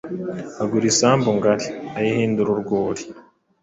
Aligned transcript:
agura 0.63 0.85
isambu 0.91 1.29
ngari, 1.37 1.67
ayihindura 1.99 2.49
urwuri, 2.55 3.03